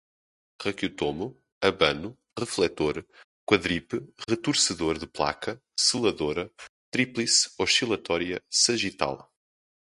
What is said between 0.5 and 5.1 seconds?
raquiotomo, abano, refletor, quadripe, retorcedor de